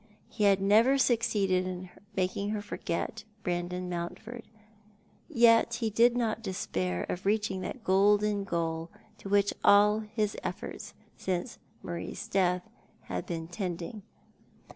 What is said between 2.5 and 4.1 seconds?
her forget Brandon